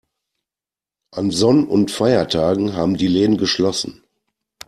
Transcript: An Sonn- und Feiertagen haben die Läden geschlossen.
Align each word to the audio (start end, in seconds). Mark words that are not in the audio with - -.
An 1.11 1.29
Sonn- 1.29 1.67
und 1.67 1.91
Feiertagen 1.91 2.73
haben 2.75 2.97
die 2.97 3.05
Läden 3.05 3.37
geschlossen. 3.37 4.01